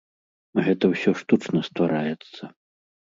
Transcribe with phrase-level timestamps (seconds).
[0.67, 2.43] Гэта ўсё штучна ствараецца.